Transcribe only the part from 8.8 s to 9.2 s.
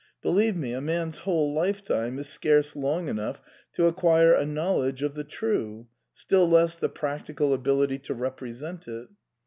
it."